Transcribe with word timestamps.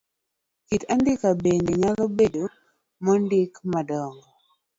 Kit 0.67 0.81
andike 0.93 1.29
bendo 1.43 1.71
nyalo 1.81 2.03
bedo 2.17 2.43
ma 3.03 3.09
ondiki 3.15 3.61
madong'o. 3.73 4.23